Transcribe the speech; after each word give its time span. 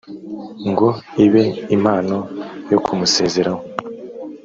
ngo 0.69 0.87
ibe 1.25 1.43
impano 1.75 2.17
yo 2.71 2.77
kumusezeraho 2.83 3.63